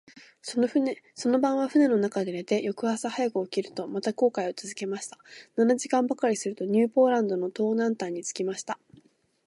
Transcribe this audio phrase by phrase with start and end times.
[0.41, 0.59] そ
[1.29, 5.19] の晩は舟の中で寝て、翌朝早く起きると、また航海をつづけました。
[5.57, 8.79] 七時間ばかりすると、ニューポランドの東南端に着きました。